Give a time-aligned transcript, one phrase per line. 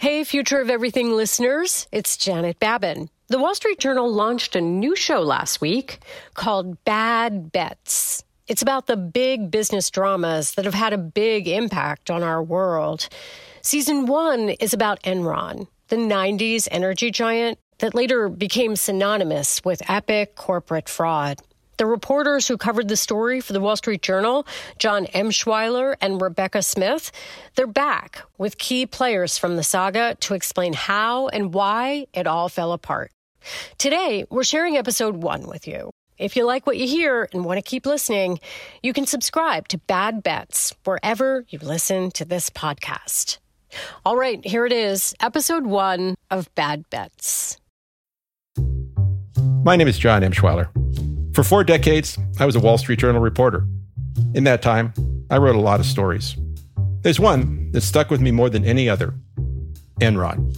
[0.00, 3.10] Hey, Future of Everything listeners, it's Janet Babin.
[3.28, 5.98] The Wall Street Journal launched a new show last week
[6.32, 8.24] called Bad Bets.
[8.48, 13.10] It's about the big business dramas that have had a big impact on our world.
[13.60, 20.34] Season one is about Enron, the 90s energy giant that later became synonymous with epic
[20.34, 21.42] corporate fraud.
[21.80, 24.46] The reporters who covered the story for the Wall Street Journal,
[24.78, 27.10] John Emshwiller and Rebecca Smith,
[27.54, 32.50] they're back with key players from the saga to explain how and why it all
[32.50, 33.12] fell apart.
[33.78, 35.90] Today, we're sharing episode one with you.
[36.18, 38.40] If you like what you hear and want to keep listening,
[38.82, 43.38] you can subscribe to Bad Bets wherever you listen to this podcast.
[44.04, 47.56] All right, here it is, episode one of Bad Bets.
[49.64, 50.68] My name is John Emshwiller.
[51.40, 53.66] For four decades, I was a Wall Street Journal reporter.
[54.34, 54.92] In that time,
[55.30, 56.36] I wrote a lot of stories.
[57.00, 59.14] There's one that stuck with me more than any other
[60.02, 60.54] Enron.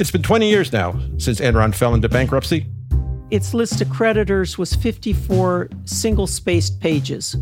[0.00, 2.66] It's been 20 years now since Enron fell into bankruptcy.
[3.30, 7.36] Its list of creditors was 54 single spaced pages.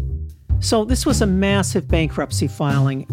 [0.59, 3.07] So this was a massive bankruptcy filing.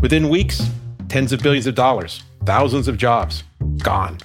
[0.00, 0.70] Within weeks,
[1.10, 3.44] tens of billions of dollars, thousands of jobs,
[3.82, 4.16] gone.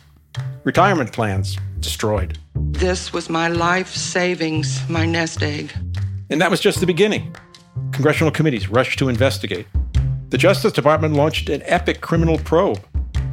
[0.70, 2.38] Retirement plans, destroyed.
[2.54, 5.72] This was my life savings, my nest egg.
[6.30, 7.36] And that was just the beginning.
[7.92, 9.66] Congressional committees rushed to investigate.
[10.30, 12.86] The Justice Department launched an epic criminal probe.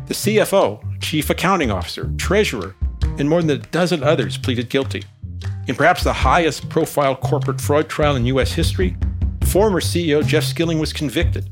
[0.06, 2.74] The CFO, Chief Accounting Officer, Treasurer,
[3.18, 5.02] and more than a dozen others pleaded guilty.
[5.68, 8.52] In perhaps the highest profile corporate fraud trial in U.S.
[8.52, 8.96] history,
[9.44, 11.50] former CEO Jeff Skilling was convicted.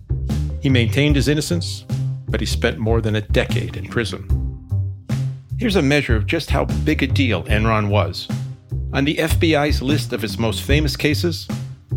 [0.62, 1.84] He maintained his innocence,
[2.26, 4.44] but he spent more than a decade in prison.
[5.64, 8.28] Here's a measure of just how big a deal Enron was.
[8.92, 11.48] On the FBI's list of its most famous cases,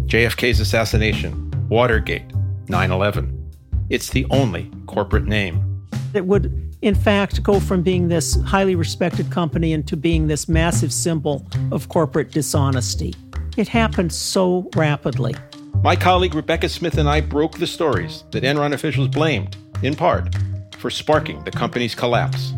[0.05, 2.31] JFK's assassination, Watergate,
[2.69, 3.51] 9 11.
[3.89, 5.85] It's the only corporate name.
[6.13, 10.93] It would, in fact, go from being this highly respected company into being this massive
[10.93, 13.13] symbol of corporate dishonesty.
[13.57, 15.35] It happened so rapidly.
[15.83, 20.33] My colleague Rebecca Smith and I broke the stories that Enron officials blamed, in part,
[20.77, 22.53] for sparking the company's collapse.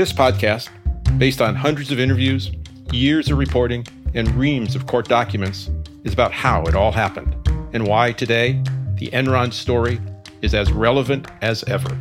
[0.00, 0.70] This podcast,
[1.18, 2.50] based on hundreds of interviews,
[2.90, 5.68] years of reporting, and reams of court documents,
[6.04, 7.36] is about how it all happened
[7.74, 8.52] and why today
[8.94, 10.00] the Enron story
[10.40, 11.98] is as relevant as ever.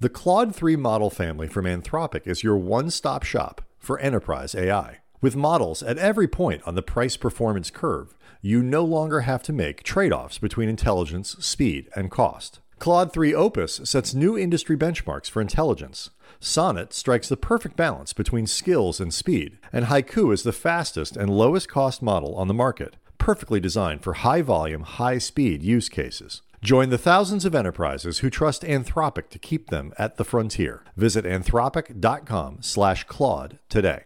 [0.00, 4.98] The Claude 3 model family from Anthropic is your one stop shop for enterprise AI.
[5.20, 9.52] With models at every point on the price performance curve, you no longer have to
[9.52, 12.58] make trade offs between intelligence, speed, and cost.
[12.84, 16.10] Claude 3 Opus sets new industry benchmarks for intelligence.
[16.38, 21.30] Sonnet strikes the perfect balance between skills and speed, and Haiku is the fastest and
[21.30, 26.42] lowest cost model on the market, perfectly designed for high volume, high speed use cases.
[26.62, 30.84] Join the thousands of enterprises who trust Anthropic to keep them at the frontier.
[30.94, 34.04] Visit anthropic.com/claude today.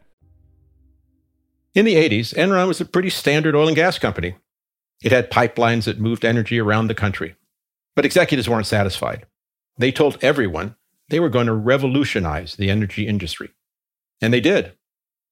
[1.74, 4.36] In the 80s, Enron was a pretty standard oil and gas company.
[5.02, 7.34] It had pipelines that moved energy around the country.
[7.98, 9.26] But executives weren't satisfied.
[9.76, 10.76] They told everyone
[11.08, 13.50] they were going to revolutionize the energy industry.
[14.20, 14.74] And they did.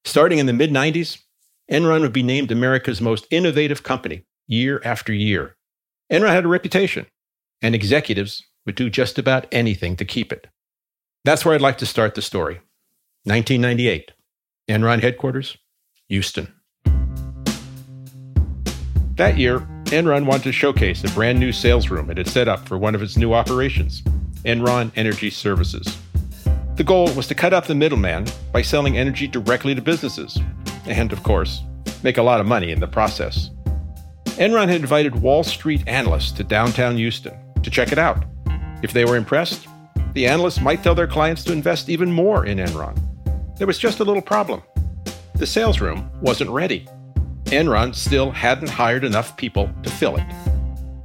[0.05, 1.23] Starting in the mid 90s,
[1.71, 5.55] Enron would be named America's most innovative company year after year.
[6.13, 7.07] Enron had a reputation,
[7.63, 10.49] and executives would do just about anything to keep it.
[11.25, 12.55] That's where I'd like to start the story.
[13.27, 14.11] 1998,
[14.69, 15.57] Enron headquarters,
[16.09, 16.53] Houston.
[19.17, 22.69] That year, Enron wanted to showcase a brand new sales room it had set up
[22.69, 24.03] for one of its new operations,
[24.45, 25.97] Enron Energy Services.
[26.75, 30.39] The goal was to cut out the middleman by selling energy directly to businesses,
[30.85, 31.63] and, of course,
[32.03, 33.49] make a lot of money in the process.
[34.37, 38.23] Enron had invited Wall Street analysts to downtown Houston to check it out.
[38.83, 39.67] If they were impressed,
[40.13, 42.99] the analysts might tell their clients to invest even more in Enron.
[43.57, 44.63] There was just a little problem.
[45.37, 46.87] The sales room wasn't ready.
[47.47, 50.27] Enron still hadn't hired enough people to fill it.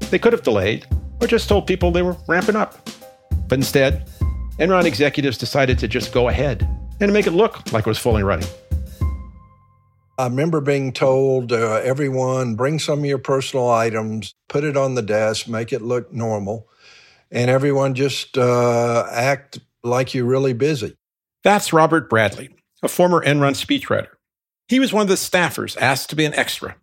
[0.09, 0.87] They could have delayed
[1.21, 2.89] or just told people they were ramping up.
[3.47, 4.07] But instead,
[4.57, 6.67] Enron executives decided to just go ahead
[6.99, 8.47] and make it look like it was fully running.
[10.17, 14.95] I remember being told, uh, everyone, bring some of your personal items, put it on
[14.95, 16.67] the desk, make it look normal,
[17.31, 20.95] and everyone just uh, act like you're really busy.
[21.43, 22.49] That's Robert Bradley,
[22.83, 24.09] a former Enron speechwriter.
[24.67, 26.75] He was one of the staffers asked to be an extra,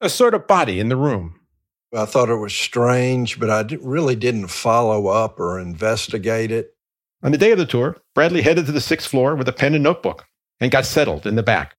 [0.00, 1.40] a sort of body in the room.
[1.94, 6.74] I thought it was strange, but I really didn't follow up or investigate it.
[7.22, 9.74] On the day of the tour, Bradley headed to the sixth floor with a pen
[9.74, 10.26] and notebook
[10.60, 11.76] and got settled in the back.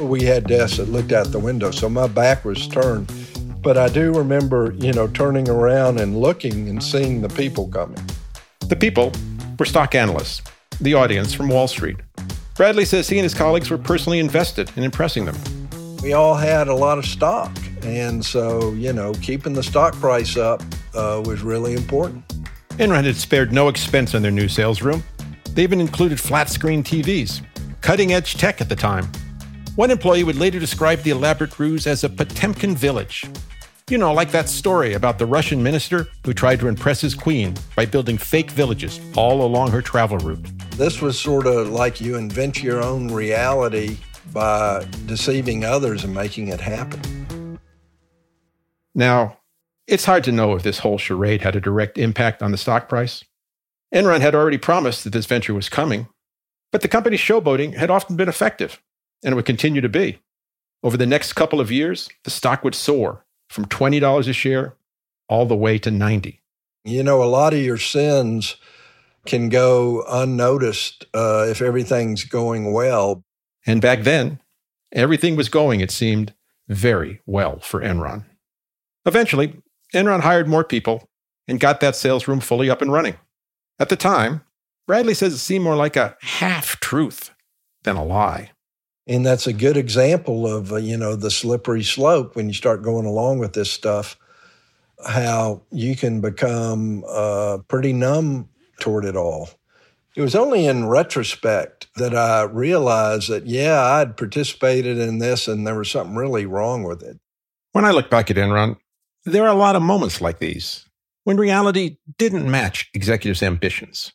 [0.00, 3.12] We had desks that looked out the window, so my back was turned.
[3.62, 8.02] But I do remember, you know, turning around and looking and seeing the people coming.
[8.66, 9.12] The people
[9.58, 10.40] were stock analysts,
[10.80, 11.98] the audience from Wall Street.
[12.60, 15.34] Bradley says he and his colleagues were personally invested in impressing them.
[16.02, 17.50] We all had a lot of stock,
[17.82, 20.62] and so, you know, keeping the stock price up
[20.94, 22.22] uh, was really important.
[22.72, 25.02] Enron had spared no expense on their new sales room.
[25.54, 27.40] They even included flat screen TVs,
[27.80, 29.10] cutting edge tech at the time.
[29.76, 33.24] One employee would later describe the elaborate ruse as a Potemkin village.
[33.88, 37.54] You know, like that story about the Russian minister who tried to impress his queen
[37.74, 40.46] by building fake villages all along her travel route.
[40.76, 43.98] This was sort of like you invent your own reality
[44.32, 47.58] by deceiving others and making it happen.
[48.94, 49.38] Now,
[49.86, 52.88] it's hard to know if this whole charade had a direct impact on the stock
[52.88, 53.24] price.
[53.94, 56.08] Enron had already promised that this venture was coming,
[56.70, 58.80] but the company's showboating had often been effective
[59.22, 60.20] and it would continue to be.
[60.82, 64.76] Over the next couple of years, the stock would soar from $20 a share
[65.28, 66.40] all the way to 90.
[66.84, 68.56] You know, a lot of your sins
[69.26, 73.24] can go unnoticed uh, if everything's going well.
[73.66, 74.40] And back then,
[74.92, 76.34] everything was going, it seemed,
[76.68, 78.24] very well for Enron.
[79.04, 79.60] Eventually,
[79.94, 81.08] Enron hired more people
[81.48, 83.16] and got that sales room fully up and running.
[83.78, 84.42] At the time,
[84.86, 87.30] Bradley says it seemed more like a half truth
[87.82, 88.50] than a lie.
[89.06, 92.82] And that's a good example of, uh, you know, the slippery slope when you start
[92.82, 94.16] going along with this stuff,
[95.04, 98.49] how you can become uh, pretty numb
[98.80, 99.50] toward it all.
[100.16, 105.66] It was only in retrospect that I realized that, yeah, I'd participated in this and
[105.66, 107.20] there was something really wrong with it.
[107.72, 108.76] When I look back at Enron,
[109.24, 110.86] there are a lot of moments like these
[111.24, 114.12] when reality didn't match executives' ambitions.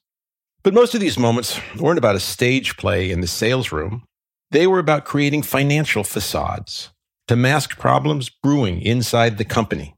[0.63, 4.03] But most of these moments weren't about a stage play in the sales room.
[4.51, 6.89] They were about creating financial facades
[7.27, 9.95] to mask problems brewing inside the company.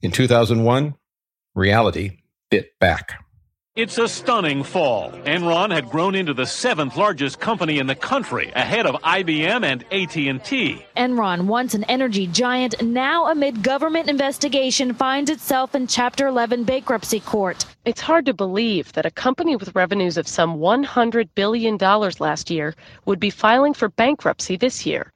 [0.00, 0.94] In 2001,
[1.54, 2.18] reality
[2.50, 3.21] bit back.
[3.74, 5.12] It's a stunning fall.
[5.24, 9.82] Enron had grown into the seventh largest company in the country, ahead of IBM and
[9.84, 10.84] AT&T.
[10.94, 17.20] Enron, once an energy giant, now amid government investigation, finds itself in Chapter 11 bankruptcy
[17.20, 17.64] court.
[17.86, 22.74] It's hard to believe that a company with revenues of some $100 billion last year
[23.06, 25.10] would be filing for bankruptcy this year.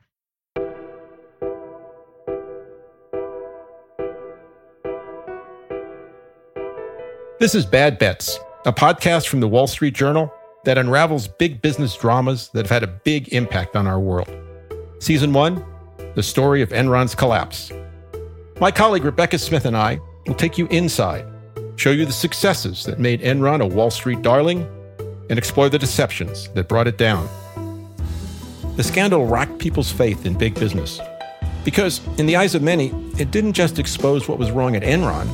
[7.38, 10.32] This is Bad Bets, a podcast from the Wall Street Journal
[10.64, 14.34] that unravels big business dramas that have had a big impact on our world.
[15.00, 15.62] Season 1
[16.14, 17.70] The Story of Enron's Collapse.
[18.58, 21.26] My colleague Rebecca Smith and I will take you inside,
[21.76, 24.66] show you the successes that made Enron a Wall Street darling,
[25.28, 27.28] and explore the deceptions that brought it down.
[28.76, 31.02] The scandal rocked people's faith in big business.
[31.66, 35.28] Because, in the eyes of many, it didn't just expose what was wrong at Enron,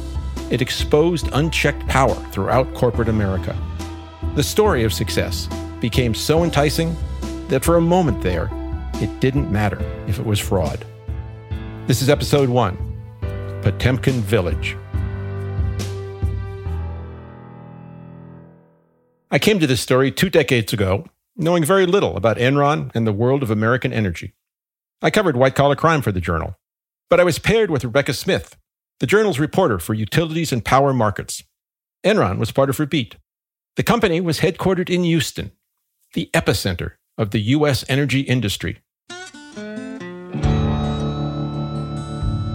[0.52, 3.56] it exposed unchecked power throughout corporate America.
[4.34, 5.48] The story of success
[5.80, 6.94] became so enticing
[7.48, 8.50] that for a moment there,
[8.96, 10.84] it didn't matter if it was fraud.
[11.86, 12.76] This is episode one
[13.62, 14.76] Potemkin Village.
[19.30, 23.12] I came to this story two decades ago, knowing very little about Enron and the
[23.14, 24.34] world of American energy.
[25.00, 26.58] I covered white collar crime for the Journal,
[27.08, 28.58] but I was paired with Rebecca Smith,
[29.02, 31.42] the Journal's reporter for utilities and power markets.
[32.06, 33.16] Enron was part of her beat.
[33.74, 35.50] The company was headquartered in Houston,
[36.14, 37.84] the epicenter of the U.S.
[37.88, 38.78] energy industry.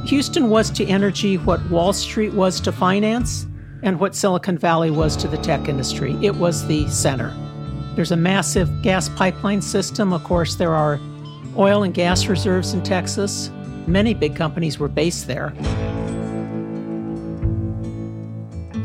[0.06, 3.46] Houston was to energy what Wall Street was to finance
[3.84, 6.16] and what Silicon Valley was to the tech industry.
[6.22, 7.36] It was the center.
[7.96, 10.13] There's a massive gas pipeline system.
[10.13, 10.98] Of course, there are
[11.58, 13.51] oil and gas reserves in Texas.
[13.86, 15.54] Many big companies were based there.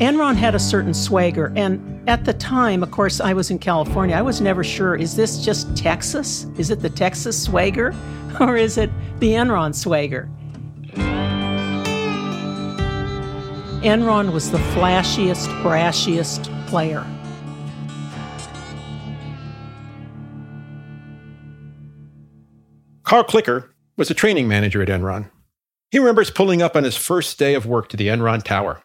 [0.02, 4.16] Enron had a certain swagger, and at the time, of course, I was in California.
[4.16, 6.44] I was never sure is this just Texas?
[6.58, 7.94] Is it the Texas swagger?
[8.40, 8.90] Or is it
[9.20, 10.28] the Enron swagger?
[13.84, 17.06] Enron was the flashiest, brashiest player.
[23.04, 25.30] Carl Clicker was a training manager at Enron.
[25.90, 28.82] He remembers pulling up on his first day of work to the Enron Tower.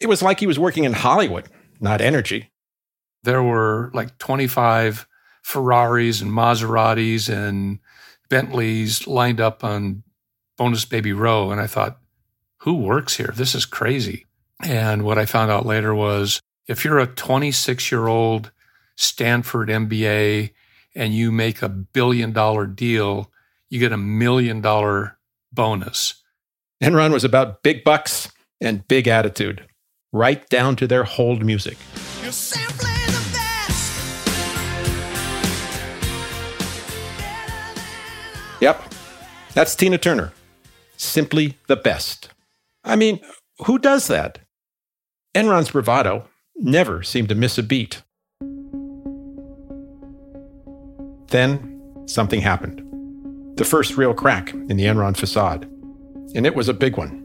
[0.00, 1.48] It was like he was working in Hollywood,
[1.80, 2.50] not energy.
[3.22, 5.06] There were like 25
[5.42, 7.78] Ferraris and Maseratis and
[8.28, 10.02] Bentleys lined up on
[10.56, 11.50] Bonus Baby Row.
[11.50, 11.98] And I thought,
[12.58, 13.32] who works here?
[13.34, 14.26] This is crazy.
[14.62, 18.50] And what I found out later was if you're a 26 year old
[18.96, 20.52] Stanford MBA
[20.94, 23.30] and you make a billion dollar deal,
[23.68, 25.18] you get a million dollar
[25.52, 26.22] bonus.
[26.82, 29.66] Enron was about big bucks and big attitude,
[30.14, 31.76] right down to their hold music.
[38.60, 38.94] Yep,
[39.52, 40.32] that's Tina Turner.
[40.96, 42.30] Simply the best.
[42.84, 43.20] I mean,
[43.66, 44.38] who does that?
[45.34, 48.02] Enron's bravado never seemed to miss a beat.
[51.28, 52.80] Then something happened.
[53.56, 55.64] The first real crack in the Enron facade.
[56.34, 57.23] And it was a big one.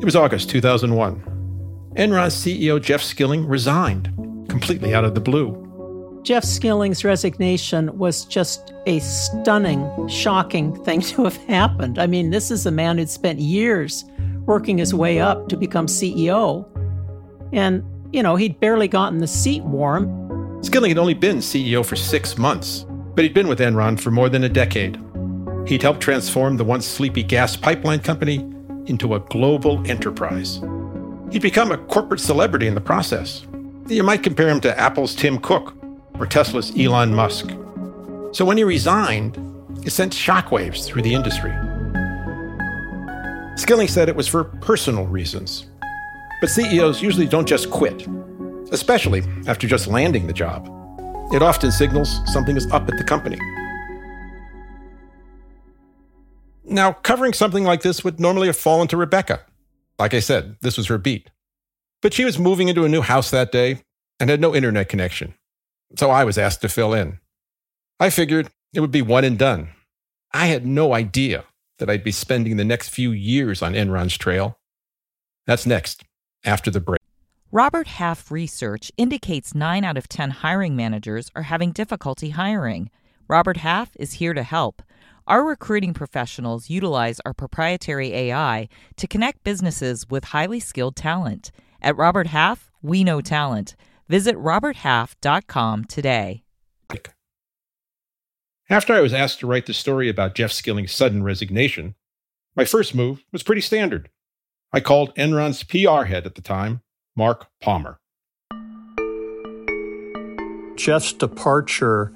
[0.00, 1.92] It was August 2001.
[1.96, 4.04] Enron's CEO Jeff Skilling resigned,
[4.48, 6.20] completely out of the blue.
[6.22, 11.98] Jeff Skilling's resignation was just a stunning, shocking thing to have happened.
[11.98, 14.04] I mean, this is a man who'd spent years
[14.46, 16.64] working his way up to become CEO.
[17.52, 20.62] And, you know, he'd barely gotten the seat warm.
[20.62, 22.86] Skilling had only been CEO for six months,
[23.16, 24.96] but he'd been with Enron for more than a decade.
[25.66, 28.48] He'd helped transform the once sleepy gas pipeline company
[28.88, 30.60] into a global enterprise.
[31.30, 33.46] He'd become a corporate celebrity in the process.
[33.86, 35.74] You might compare him to Apple's Tim Cook
[36.18, 37.50] or Tesla's Elon Musk.
[38.32, 39.36] So when he resigned,
[39.84, 41.52] it sent shockwaves through the industry.
[43.56, 45.66] Skilling said it was for personal reasons.
[46.40, 48.06] But CEOs usually don't just quit,
[48.70, 50.68] especially after just landing the job.
[51.32, 53.38] It often signals something is up at the company.
[56.68, 59.40] Now, covering something like this would normally have fallen to Rebecca.
[59.98, 61.30] Like I said, this was her beat.
[62.02, 63.82] But she was moving into a new house that day
[64.20, 65.34] and had no internet connection
[65.96, 67.18] so I was asked to fill in.
[68.00, 69.70] I figured it would be one and done.
[70.32, 71.44] I had no idea
[71.78, 74.58] that I'd be spending the next few years on Enron's trail.
[75.46, 76.04] That's next,
[76.44, 77.00] after the break.
[77.50, 82.90] Robert Half research indicates 9 out of 10 hiring managers are having difficulty hiring.
[83.26, 84.82] Robert Half is here to help.
[85.28, 88.66] Our recruiting professionals utilize our proprietary AI
[88.96, 91.50] to connect businesses with highly skilled talent.
[91.82, 93.76] At Robert Half, we know talent.
[94.08, 96.44] Visit roberthalf.com today.
[98.70, 101.94] After I was asked to write the story about Jeff Skilling's sudden resignation,
[102.56, 104.08] my first move was pretty standard.
[104.72, 106.80] I called Enron's PR head at the time,
[107.14, 107.98] Mark Palmer.
[110.76, 112.14] Jeff's departure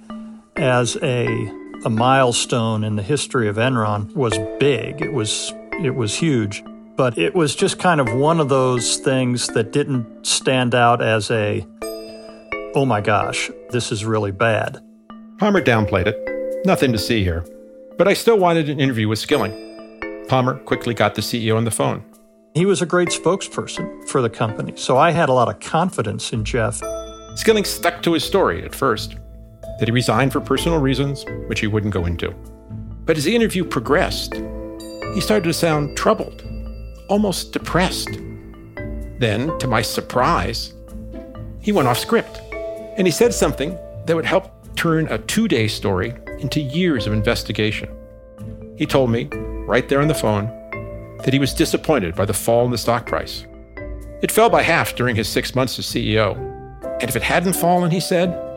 [0.56, 5.02] as a, a milestone in the history of Enron was big.
[5.02, 6.62] It was it was huge,
[6.96, 11.30] but it was just kind of one of those things that didn't stand out as
[11.30, 11.66] a
[12.74, 14.80] oh my gosh, this is really bad.
[15.38, 16.64] Palmer downplayed it.
[16.64, 17.44] Nothing to see here.
[17.98, 19.52] But I still wanted an interview with Skilling.
[20.28, 22.04] Palmer quickly got the CEO on the phone.
[22.54, 26.32] He was a great spokesperson for the company, so I had a lot of confidence
[26.32, 26.80] in Jeff.
[27.34, 29.16] Skilling stuck to his story at first
[29.82, 32.32] that he resigned for personal reasons, which he wouldn't go into.
[33.04, 34.32] But as the interview progressed,
[35.12, 36.46] he started to sound troubled,
[37.08, 38.10] almost depressed.
[39.18, 40.72] Then, to my surprise,
[41.58, 42.40] he went off script.
[42.96, 47.12] And he said something that would help turn a two day story into years of
[47.12, 47.92] investigation.
[48.76, 49.24] He told me,
[49.66, 50.46] right there on the phone,
[51.24, 53.46] that he was disappointed by the fall in the stock price.
[54.22, 56.36] It fell by half during his six months as CEO.
[57.00, 58.51] And if it hadn't fallen, he said,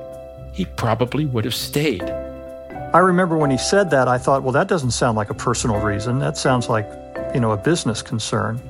[0.56, 2.02] he probably would have stayed.
[2.02, 5.82] I remember when he said that, I thought, well, that doesn't sound like a personal
[5.82, 6.20] reason.
[6.20, 6.90] That sounds like,
[7.34, 8.62] you know, a business concern.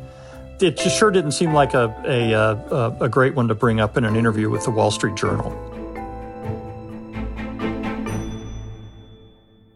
[0.60, 3.98] It just sure didn't seem like a, a, a, a great one to bring up
[3.98, 5.52] in an interview with the Wall Street Journal.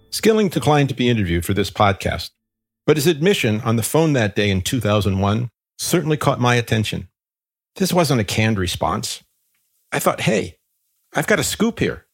[0.09, 2.31] Skilling declined to be interviewed for this podcast,
[2.87, 7.07] but his admission on the phone that day in 2001 certainly caught my attention.
[7.75, 9.23] This wasn't a canned response.
[9.91, 10.58] I thought, hey,
[11.13, 12.05] I've got a scoop here.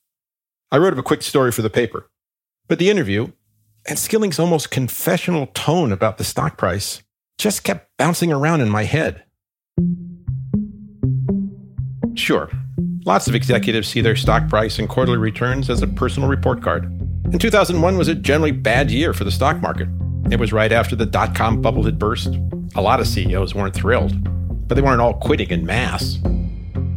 [0.72, 2.10] I wrote up a quick story for the paper,
[2.68, 3.32] but the interview
[3.88, 7.04] and Skilling's almost confessional tone about the stock price
[7.38, 9.24] just kept bouncing around in my head.
[12.16, 12.50] Sure,
[13.06, 16.86] lots of executives see their stock price and quarterly returns as a personal report card.
[17.26, 19.90] And 2001 was a generally bad year for the stock market.
[20.32, 22.30] It was right after the dot com bubble had burst.
[22.76, 24.14] A lot of CEOs weren't thrilled,
[24.68, 26.18] but they weren't all quitting in mass.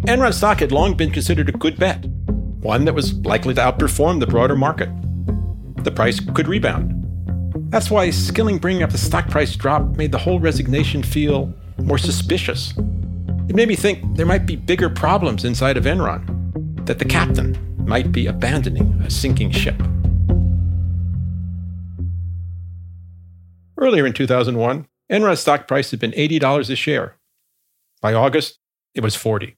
[0.09, 2.03] Enron stock had long been considered a good bet,
[2.62, 4.88] one that was likely to outperform the broader market.
[5.85, 6.95] the price could rebound.
[7.71, 11.99] That's why Skilling bringing up the stock price drop made the whole resignation feel more
[11.99, 12.73] suspicious.
[13.50, 17.59] It made me think there might be bigger problems inside of Enron, that the captain
[17.87, 19.77] might be abandoning a sinking ship.
[23.77, 27.17] Earlier in 2001, Enron's stock price had been $80 a share.
[28.00, 28.59] By August,
[28.95, 29.58] it was 40.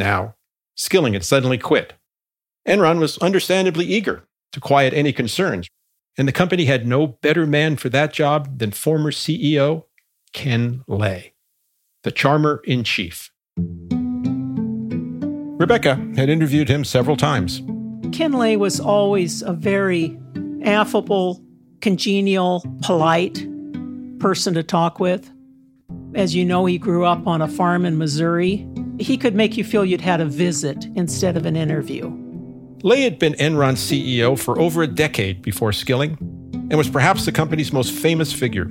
[0.00, 0.34] Now,
[0.76, 1.92] Skilling had suddenly quit.
[2.66, 5.68] Enron was understandably eager to quiet any concerns,
[6.16, 9.84] and the company had no better man for that job than former CEO
[10.32, 11.34] Ken Lay,
[12.02, 13.30] the charmer in chief.
[15.58, 17.60] Rebecca had interviewed him several times.
[18.10, 20.18] Ken Lay was always a very
[20.64, 21.44] affable,
[21.82, 23.46] congenial, polite
[24.18, 25.30] person to talk with.
[26.14, 28.66] As you know, he grew up on a farm in Missouri.
[29.00, 32.14] He could make you feel you'd had a visit instead of an interview.
[32.82, 36.18] Lay had been Enron's CEO for over a decade before Skilling
[36.52, 38.70] and was perhaps the company's most famous figure.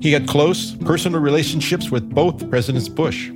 [0.00, 3.32] He had close, personal relationships with both Presidents Bush.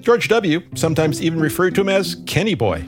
[0.00, 0.60] George W.
[0.74, 2.86] sometimes even referred to him as Kenny Boy.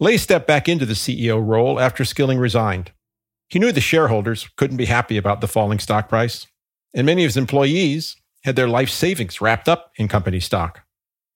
[0.00, 2.90] Lay stepped back into the CEO role after Skilling resigned.
[3.48, 6.48] He knew the shareholders couldn't be happy about the falling stock price,
[6.92, 10.82] and many of his employees had their life savings wrapped up in company stock.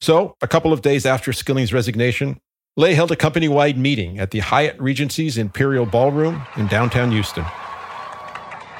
[0.01, 2.41] So, a couple of days after Skilling's resignation,
[2.79, 7.45] Lay held a company wide meeting at the Hyatt Regency's Imperial Ballroom in downtown Houston.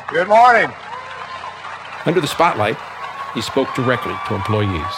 [0.09, 0.71] Good morning.
[2.07, 2.77] Under the spotlight,
[3.35, 4.95] he spoke directly to employees.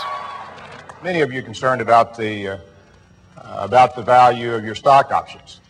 [1.02, 2.58] Many of you concerned about the uh,
[3.38, 5.60] about the value of your stock options.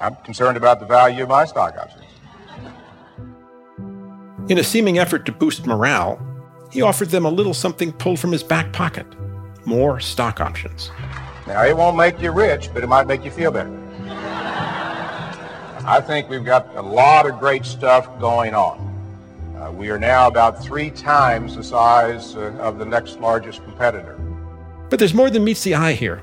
[0.00, 2.04] I'm concerned about the value of my stock options.
[4.48, 6.16] In a seeming effort to boost morale,
[6.74, 9.06] he offered them a little something pulled from his back pocket
[9.66, 10.90] more stock options.
[11.46, 13.80] Now, it won't make you rich, but it might make you feel better.
[15.86, 18.80] I think we've got a lot of great stuff going on.
[19.56, 24.18] Uh, we are now about three times the size uh, of the next largest competitor.
[24.90, 26.22] But there's more than meets the eye here.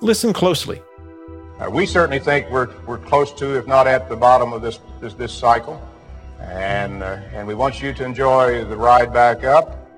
[0.00, 0.82] Listen closely.
[1.58, 4.80] Uh, we certainly think we're, we're close to, if not at the bottom of this,
[5.00, 5.80] this, this cycle.
[6.48, 9.88] And, uh, and we want you to enjoy the ride back up.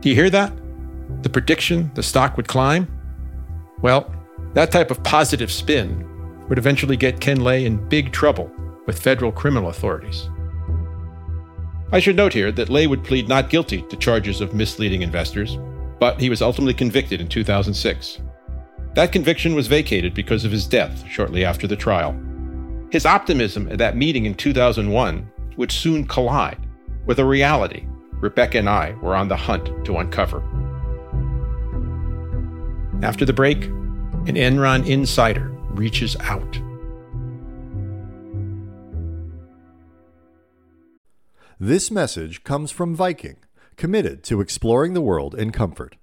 [0.00, 0.52] Do you hear that?
[1.22, 2.88] The prediction the stock would climb?
[3.82, 4.12] Well,
[4.54, 6.08] that type of positive spin
[6.48, 8.50] would eventually get Ken Lay in big trouble
[8.86, 10.28] with federal criminal authorities.
[11.92, 15.58] I should note here that Lay would plead not guilty to charges of misleading investors,
[16.00, 18.18] but he was ultimately convicted in 2006.
[18.94, 22.18] That conviction was vacated because of his death shortly after the trial.
[22.90, 26.66] His optimism at that meeting in 2001 would soon collide
[27.06, 27.86] with a reality
[28.24, 30.42] Rebecca and I were on the hunt to uncover.
[33.02, 36.58] After the break, an Enron insider reaches out.
[41.60, 43.36] This message comes from Viking,
[43.76, 45.96] committed to exploring the world in comfort.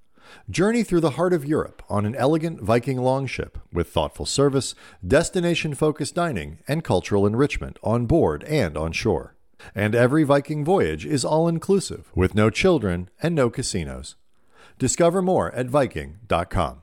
[0.49, 5.73] Journey through the heart of Europe on an elegant Viking longship with thoughtful service, destination
[5.73, 9.35] focused dining, and cultural enrichment on board and on shore.
[9.75, 14.15] And every Viking voyage is all inclusive with no children and no casinos.
[14.79, 16.81] Discover more at Viking.com.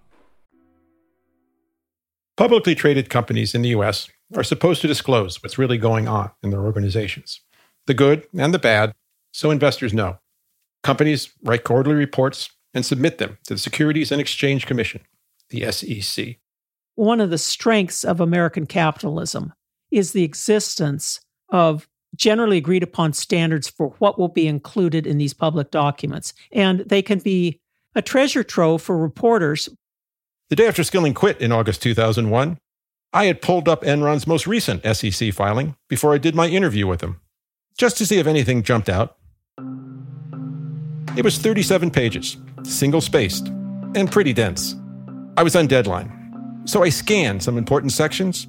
[2.36, 6.50] Publicly traded companies in the US are supposed to disclose what's really going on in
[6.50, 7.40] their organizations
[7.88, 8.94] the good and the bad,
[9.32, 10.18] so investors know.
[10.84, 15.00] Companies write quarterly reports and submit them to the Securities and Exchange Commission,
[15.48, 16.36] the SEC.
[16.94, 19.54] One of the strengths of American capitalism
[19.90, 25.34] is the existence of generally agreed upon standards for what will be included in these
[25.34, 26.32] public documents.
[26.52, 27.60] And they can be
[27.94, 29.68] a treasure trove for reporters.
[30.50, 32.58] The day after Skilling quit in August 2001,
[33.12, 37.00] I had pulled up Enron's most recent SEC filing before I did my interview with
[37.00, 37.20] him,
[37.76, 39.16] just to see if anything jumped out.
[41.16, 43.48] It was 37 pages, single spaced,
[43.94, 44.76] and pretty dense.
[45.36, 48.46] I was on deadline, so I scanned some important sections,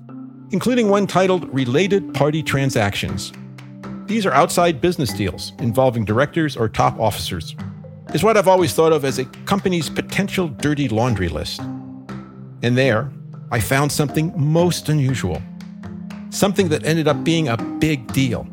[0.51, 3.31] including one titled Related Party Transactions.
[4.09, 7.55] These are outside business deals involving directors or top officers.
[8.11, 11.61] Is what I've always thought of as a company's potential dirty laundry list.
[12.63, 13.11] And there,
[13.51, 15.39] I found something most unusual.
[16.31, 18.45] Something that ended up being a big deal.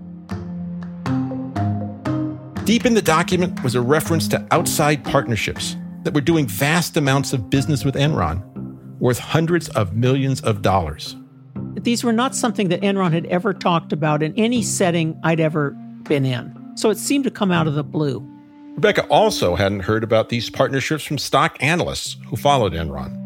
[2.65, 7.33] Deep in the document was a reference to outside partnerships that were doing vast amounts
[7.33, 8.43] of business with Enron,
[8.99, 11.17] worth hundreds of millions of dollars.
[11.77, 15.71] These were not something that Enron had ever talked about in any setting I'd ever
[16.05, 16.55] been in.
[16.77, 18.27] So it seemed to come out of the blue.
[18.75, 23.23] Rebecca also hadn't heard about these partnerships from stock analysts who followed Enron.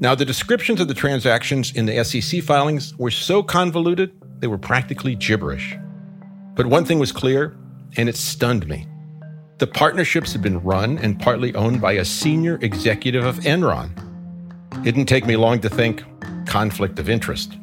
[0.00, 4.58] Now, the descriptions of the transactions in the SEC filings were so convoluted, they were
[4.58, 5.76] practically gibberish.
[6.54, 7.56] But one thing was clear,
[7.96, 8.86] and it stunned me.
[9.58, 13.96] The partnerships had been run and partly owned by a senior executive of Enron.
[14.80, 16.02] It didn't take me long to think
[16.46, 17.56] conflict of interest.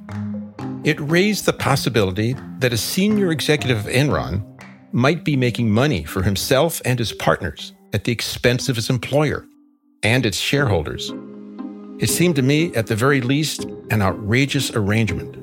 [0.84, 4.44] It raised the possibility that a senior executive of Enron
[4.92, 9.46] might be making money for himself and his partners at the expense of his employer
[10.04, 11.12] and its shareholders.
[12.00, 15.36] It seemed to me, at the very least, an outrageous arrangement.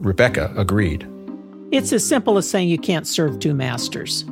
[0.00, 1.06] Rebecca agreed.
[1.70, 4.24] It's as simple as saying you can't serve two masters.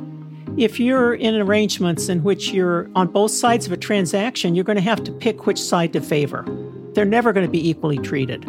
[0.57, 4.77] If you're in arrangements in which you're on both sides of a transaction, you're going
[4.77, 6.43] to have to pick which side to favor.
[6.97, 8.43] They're never going to be equally treated.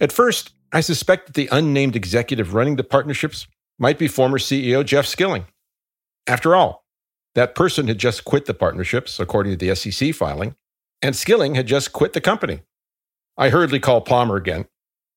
[0.00, 3.46] At first, I suspect that the unnamed executive running the partnerships
[3.78, 5.46] might be former CEO Jeff Skilling.
[6.26, 6.82] After all,
[7.36, 10.56] that person had just quit the partnerships, according to the SEC filing,
[11.00, 12.62] and Skilling had just quit the company.
[13.38, 14.64] I hurriedly called Palmer again.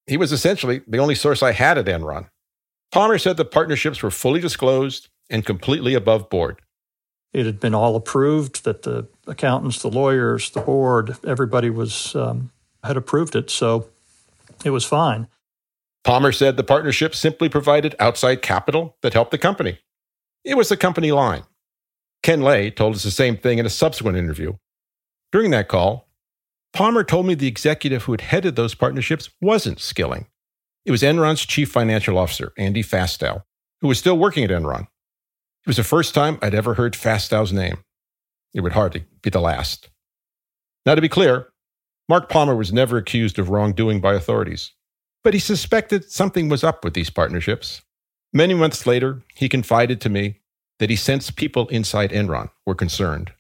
[0.05, 2.29] He was essentially the only source I had at Enron.
[2.91, 6.61] Palmer said the partnerships were fully disclosed and completely above board.
[7.33, 12.51] It had been all approved that the accountants, the lawyers, the board, everybody was um,
[12.83, 13.89] had approved it, so
[14.63, 15.27] it was fine.
[16.03, 19.79] Palmer said the partnership simply provided outside capital that helped the company.
[20.43, 21.43] It was the company line.
[22.21, 24.53] Ken Lay told us the same thing in a subsequent interview.
[25.31, 26.09] During that call,
[26.73, 30.27] Palmer told me the executive who had headed those partnerships wasn't Skilling.
[30.85, 33.43] It was Enron's chief financial officer, Andy Fastow,
[33.81, 34.81] who was still working at Enron.
[34.81, 37.83] It was the first time I'd ever heard Fastow's name.
[38.53, 39.89] It would hardly be the last.
[40.85, 41.47] Now, to be clear,
[42.09, 44.71] Mark Palmer was never accused of wrongdoing by authorities,
[45.23, 47.81] but he suspected something was up with these partnerships.
[48.33, 50.39] Many months later, he confided to me
[50.79, 53.31] that he sensed people inside Enron were concerned.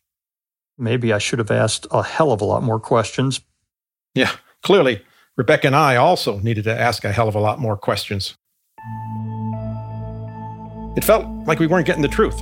[0.77, 3.41] Maybe I should have asked a hell of a lot more questions.
[4.15, 5.03] Yeah, clearly,
[5.35, 8.35] Rebecca and I also needed to ask a hell of a lot more questions.
[10.95, 12.39] It felt like we weren't getting the truth,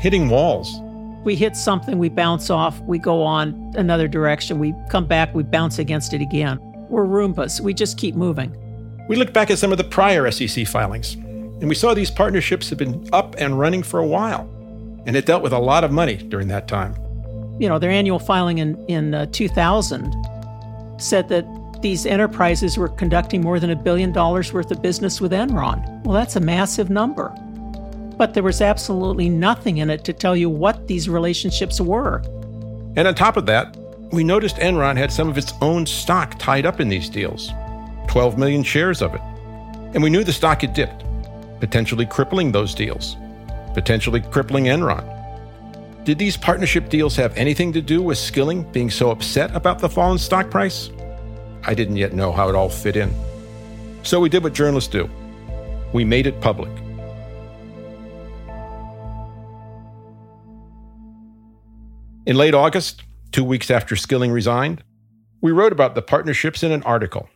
[0.00, 0.78] hitting walls.
[1.24, 5.42] We hit something, we bounce off, we go on another direction, we come back, we
[5.42, 6.58] bounce against it again.
[6.90, 8.54] We're Roombas, we just keep moving.
[9.08, 12.68] We looked back at some of the prior SEC filings, and we saw these partnerships
[12.68, 14.42] had been up and running for a while,
[15.06, 16.94] and it dealt with a lot of money during that time.
[17.58, 20.12] You know, their annual filing in, in uh, 2000
[20.98, 21.46] said that
[21.80, 26.02] these enterprises were conducting more than a billion dollars worth of business with Enron.
[26.04, 27.34] Well, that's a massive number.
[28.16, 32.22] But there was absolutely nothing in it to tell you what these relationships were.
[32.96, 33.76] And on top of that,
[34.12, 37.50] we noticed Enron had some of its own stock tied up in these deals
[38.08, 39.20] 12 million shares of it.
[39.94, 41.04] And we knew the stock had dipped,
[41.60, 43.16] potentially crippling those deals,
[43.74, 45.10] potentially crippling Enron.
[46.04, 49.88] Did these partnership deals have anything to do with Skilling being so upset about the
[49.88, 50.90] fallen stock price?
[51.64, 53.12] I didn't yet know how it all fit in.
[54.02, 55.08] So we did what journalists do
[55.94, 56.70] we made it public.
[62.26, 64.82] In late August, two weeks after Skilling resigned,
[65.40, 67.28] we wrote about the partnerships in an article.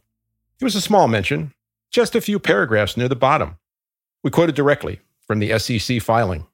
[0.60, 1.52] It was a small mention,
[1.90, 3.58] just a few paragraphs near the bottom.
[4.24, 6.46] We quoted directly from the SEC filing.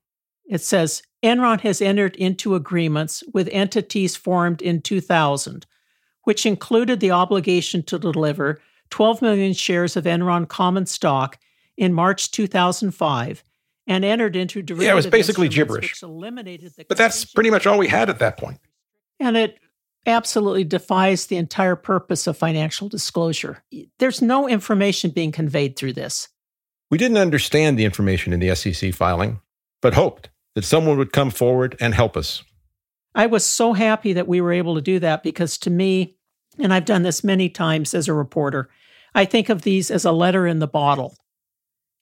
[0.47, 5.67] It says Enron has entered into agreements with entities formed in 2000
[6.25, 11.39] which included the obligation to deliver 12 million shares of Enron common stock
[11.77, 13.45] in March 2005
[13.87, 16.01] and entered into derivative Yeah, it was basically gibberish.
[16.01, 18.59] but that's pretty much all we had at that point.
[19.21, 19.59] And it
[20.07, 23.63] absolutely defies the entire purpose of financial disclosure.
[23.99, 26.29] There's no information being conveyed through this.
[26.91, 29.41] We didn't understand the information in the SEC filing,
[29.81, 32.45] but hoped that someone would come forward and help us.
[33.15, 36.17] I was so happy that we were able to do that because to me,
[36.59, 38.69] and I've done this many times as a reporter,
[39.15, 41.17] I think of these as a letter in the bottle.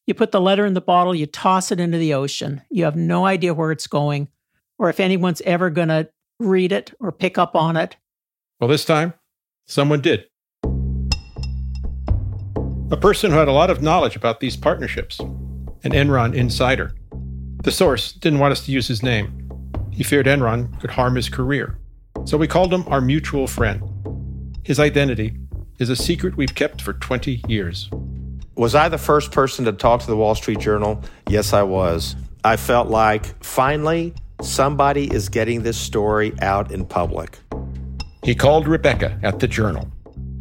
[0.06, 2.62] You put the letter in the bottle, you toss it into the ocean.
[2.70, 4.28] You have no idea where it's going
[4.76, 6.08] or if anyone's ever going to
[6.40, 7.96] read it or pick up on it.
[8.58, 9.14] Well, this time,
[9.66, 10.26] someone did.
[12.90, 16.94] A person who had a lot of knowledge about these partnerships, an Enron insider.
[17.62, 19.48] The source didn't want us to use his name.
[19.92, 21.78] He feared Enron could harm his career.
[22.24, 23.82] So we called him our mutual friend.
[24.64, 25.36] His identity
[25.78, 27.88] is a secret we've kept for 20 years.
[28.54, 31.00] Was I the first person to talk to the Wall Street Journal?
[31.26, 32.16] Yes, I was.
[32.44, 34.12] I felt like finally
[34.42, 37.38] somebody is getting this story out in public.
[38.22, 39.90] He called Rebecca at the Journal.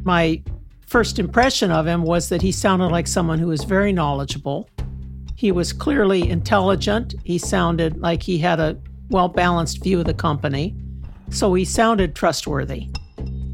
[0.03, 0.41] My
[0.85, 4.69] first impression of him was that he sounded like someone who was very knowledgeable.
[5.37, 7.15] He was clearly intelligent.
[7.23, 8.77] He sounded like he had a
[9.09, 10.75] well balanced view of the company.
[11.29, 12.89] So he sounded trustworthy.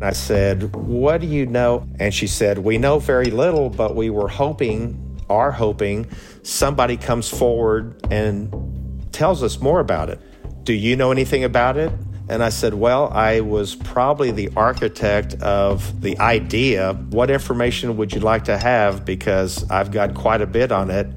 [0.02, 1.88] I said, What do you know?
[2.00, 6.10] And she said, We know very little, but we were hoping, are hoping,
[6.44, 10.20] somebody comes forward and tells us more about it.
[10.64, 11.92] Do you know anything about it?
[12.30, 16.94] And I said, Well, I was probably the architect of the idea.
[16.94, 19.04] What information would you like to have?
[19.04, 21.08] Because I've got quite a bit on it.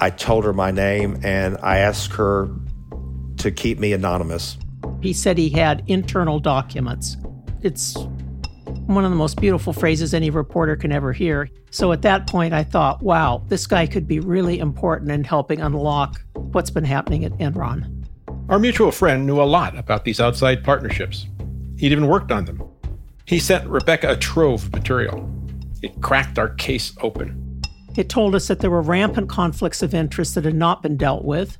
[0.00, 2.50] I told her my name and I asked her
[3.38, 4.58] to keep me anonymous.
[5.00, 7.16] He said he had internal documents.
[7.62, 7.96] It's
[8.88, 11.50] one of the most beautiful phrases any reporter can ever hear.
[11.70, 15.60] So at that point, I thought, wow, this guy could be really important in helping
[15.60, 18.06] unlock what's been happening at Enron.
[18.48, 21.26] Our mutual friend knew a lot about these outside partnerships.
[21.76, 22.62] He'd even worked on them.
[23.26, 25.30] He sent Rebecca a trove of material.
[25.82, 27.62] It cracked our case open.
[27.94, 31.26] It told us that there were rampant conflicts of interest that had not been dealt
[31.26, 31.58] with.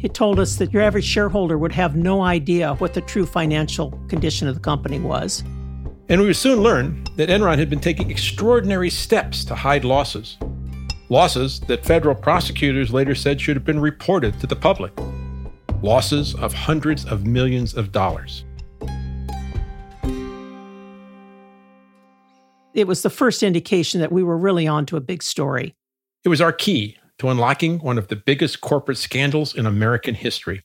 [0.00, 3.90] It told us that your average shareholder would have no idea what the true financial
[4.06, 5.42] condition of the company was.
[6.10, 10.38] And we would soon learn that Enron had been taking extraordinary steps to hide losses.
[11.10, 14.92] Losses that federal prosecutors later said should have been reported to the public
[15.82, 18.44] losses of hundreds of millions of dollars.
[22.74, 25.74] It was the first indication that we were really onto a big story.
[26.24, 30.62] It was our key to unlocking one of the biggest corporate scandals in American history.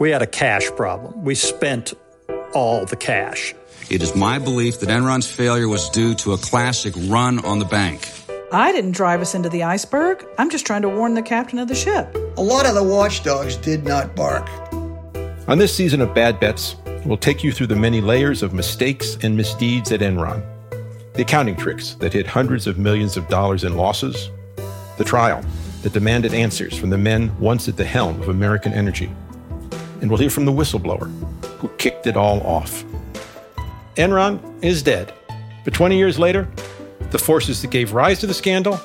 [0.00, 1.24] We had a cash problem.
[1.24, 1.94] We spent
[2.52, 3.54] all the cash.
[3.90, 7.64] It is my belief that Enron's failure was due to a classic run on the
[7.64, 8.08] bank.
[8.52, 10.24] I didn't drive us into the iceberg.
[10.38, 12.14] I'm just trying to warn the captain of the ship.
[12.36, 14.48] A lot of the watchdogs did not bark.
[15.48, 19.16] On this season of Bad Bets, we'll take you through the many layers of mistakes
[19.22, 20.42] and misdeeds at Enron,
[21.14, 24.30] the accounting tricks that hid hundreds of millions of dollars in losses,
[24.98, 25.44] the trial
[25.82, 29.10] that demanded answers from the men once at the helm of American Energy,
[30.00, 31.10] and we'll hear from the whistleblower
[31.60, 32.84] who kicked it all off.
[33.96, 35.12] Enron is dead,
[35.64, 36.48] but 20 years later,
[37.10, 38.80] the forces that gave rise to the scandal,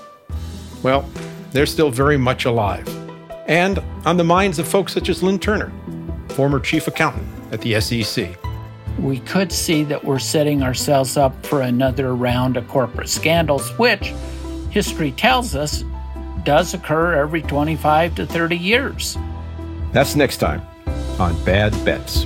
[0.83, 1.09] well,
[1.51, 2.87] they're still very much alive.
[3.47, 5.71] And on the minds of folks such as Lynn Turner,
[6.29, 8.37] former chief accountant at the SEC.
[8.99, 14.13] We could see that we're setting ourselves up for another round of corporate scandals, which
[14.69, 15.83] history tells us
[16.43, 19.17] does occur every 25 to 30 years.
[19.91, 20.61] That's next time
[21.19, 22.25] on Bad Bets.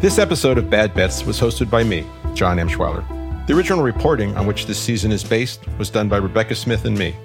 [0.00, 3.04] This episode of Bad Bets was hosted by me, John Emshwiller.
[3.48, 6.96] The original reporting on which this season is based was done by Rebecca Smith and
[6.96, 7.16] me.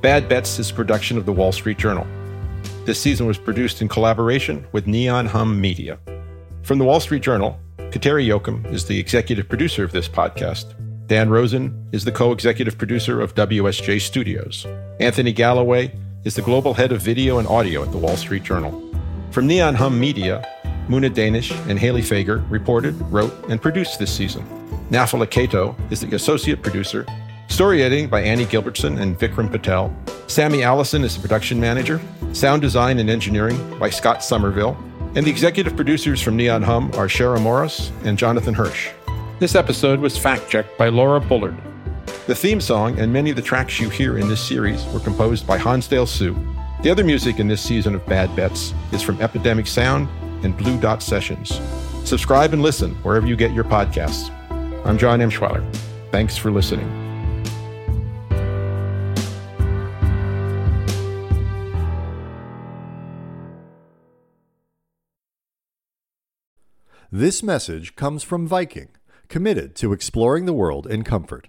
[0.00, 2.06] Bad Bets is a production of the Wall Street Journal.
[2.86, 5.98] This season was produced in collaboration with Neon Hum Media.
[6.62, 10.72] From the Wall Street Journal, Kateri Jochum is the executive producer of this podcast.
[11.06, 14.66] Dan Rosen is the co executive producer of WSJ Studios.
[14.98, 15.92] Anthony Galloway
[16.24, 18.80] is the global head of video and audio at the Wall Street Journal.
[19.30, 20.42] From Neon Hum Media,
[20.88, 24.44] Muna Danish and Haley Fager reported, wrote, and produced this season.
[24.90, 27.06] Nafala Kato is the associate producer.
[27.48, 29.94] Story editing by Annie Gilbertson and Vikram Patel.
[30.26, 32.00] Sammy Allison is the production manager.
[32.32, 34.76] Sound design and engineering by Scott Somerville.
[35.14, 38.90] And the executive producers from Neon Hum are Shara Morris and Jonathan Hirsch.
[39.38, 41.56] This episode was fact checked by Laura Bullard.
[42.26, 45.46] The theme song and many of the tracks you hear in this series were composed
[45.46, 46.34] by Hansdale Hsu.
[46.82, 50.08] The other music in this season of Bad Bets is from Epidemic Sound
[50.42, 51.60] and Blue Dot Sessions.
[52.04, 54.30] Subscribe and listen wherever you get your podcasts.
[54.84, 55.64] I'm John Emshwiller.
[56.10, 57.00] Thanks for listening.
[67.10, 68.88] This message comes from Viking,
[69.28, 71.48] committed to exploring the world in comfort.